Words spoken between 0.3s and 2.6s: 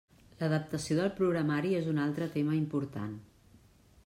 L'adaptació del programari és un altre tema